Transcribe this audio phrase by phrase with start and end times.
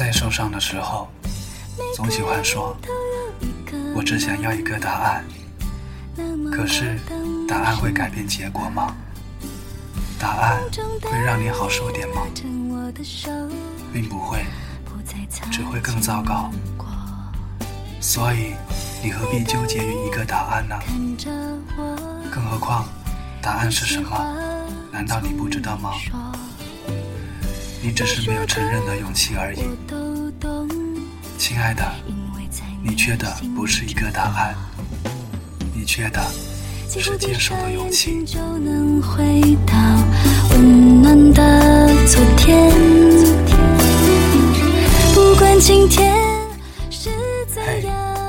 [0.00, 1.10] 在受伤的时候，
[1.94, 2.74] 总喜欢说
[3.94, 5.22] ：“我只想要一个答案。”
[6.50, 6.98] 可是，
[7.46, 8.96] 答案会改变结果吗？
[10.18, 10.62] 答案
[11.02, 12.22] 会让你好受点吗？
[13.92, 14.42] 并不会，
[15.52, 16.50] 只会更糟糕。
[18.00, 18.54] 所以，
[19.02, 20.78] 你何必纠结于一个答案呢？
[22.32, 22.86] 更何况，
[23.42, 24.18] 答案是什么？
[24.90, 25.92] 难道你不知道吗？
[27.82, 29.60] 你只是没有承认的勇气而已。
[31.38, 31.82] 亲爱的，
[32.82, 34.54] 你缺的不是一个答案，
[35.74, 36.20] 你缺的
[36.90, 38.22] 是接受的勇气。
[39.16, 39.40] 嘿，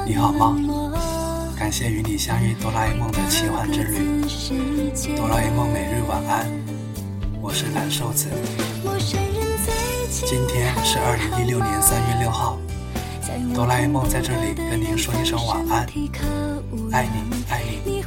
[0.08, 0.56] 你好吗？
[1.60, 4.22] 感谢与你相遇，哆啦 A 梦的奇幻之旅。
[5.18, 6.50] 哆啦 A 梦每日晚安，
[7.42, 8.30] 我是蓝瘦子。
[10.12, 12.58] 今天是二零一六年三月六号，
[13.56, 15.88] 哆啦 A 梦在这里跟您说一声晚安，
[16.92, 18.04] 爱你爱你。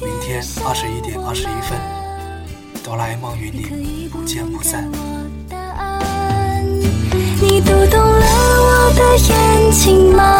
[0.00, 1.76] 明天二十一点二十一分，
[2.84, 4.88] 哆啦 A 梦与你不见不散。
[7.40, 8.26] 你读懂了
[8.62, 10.38] 我的眼睛吗？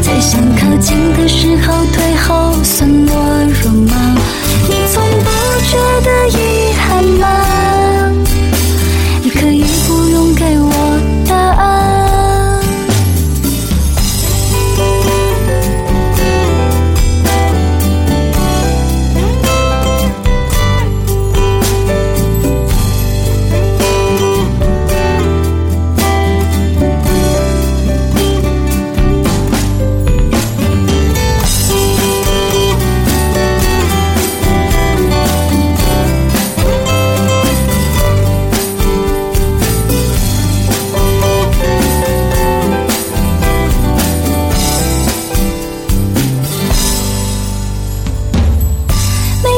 [0.00, 3.10] 在想靠近的时候退后，算懦
[3.62, 4.16] 弱吗？
[4.68, 5.28] 你从不
[5.66, 6.28] 觉得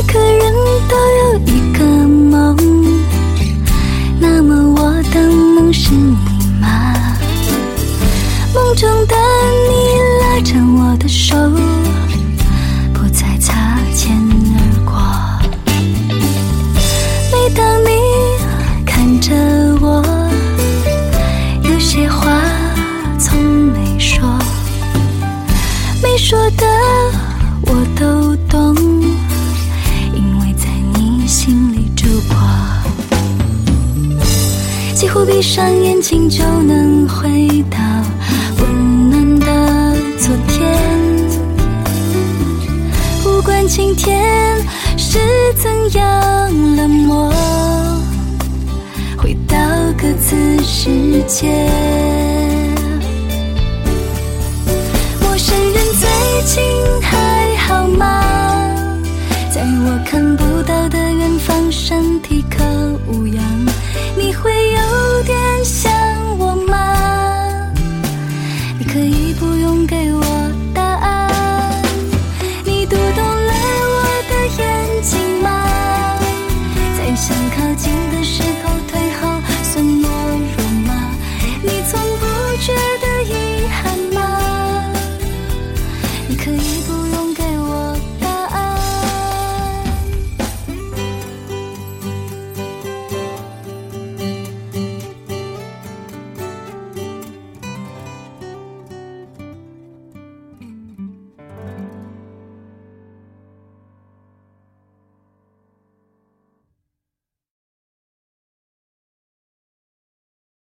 [0.04, 0.52] 每个人
[0.88, 2.56] 都有一个梦，
[4.18, 6.16] 那么我的梦是你
[6.60, 6.92] 吗？
[8.52, 9.14] 梦中的
[35.02, 37.28] 几乎闭上眼睛就能回
[37.68, 37.76] 到
[38.60, 40.64] 温暖的昨天。
[43.20, 44.64] 不管今天
[44.96, 45.18] 是
[45.56, 45.68] 怎
[45.98, 47.32] 样冷漠，
[49.18, 49.58] 回到
[50.00, 51.71] 各自世界。